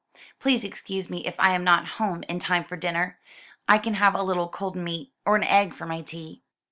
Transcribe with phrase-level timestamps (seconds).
[0.39, 3.19] Please excuse me if I am not home in time for dinner.
[3.67, 6.41] I can have a little cold meat, or an egg, for my tea."